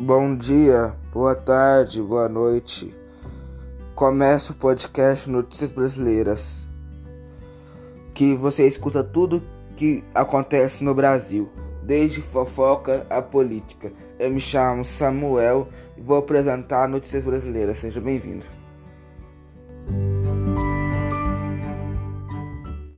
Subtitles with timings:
[0.00, 2.96] Bom dia, boa tarde, boa noite.
[3.96, 6.68] Começa o podcast Notícias Brasileiras.
[8.14, 9.42] Que você escuta tudo
[9.76, 11.50] que acontece no Brasil,
[11.82, 13.92] desde fofoca à política.
[14.20, 15.66] Eu me chamo Samuel
[15.96, 17.78] e vou apresentar Notícias Brasileiras.
[17.78, 18.46] Seja bem-vindo.